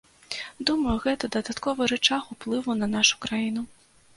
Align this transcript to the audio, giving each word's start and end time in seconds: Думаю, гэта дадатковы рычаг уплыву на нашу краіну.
Думаю, 0.69 0.95
гэта 1.03 1.29
дадатковы 1.35 1.91
рычаг 1.93 2.33
уплыву 2.37 2.79
на 2.81 2.91
нашу 2.97 3.21
краіну. 3.27 3.61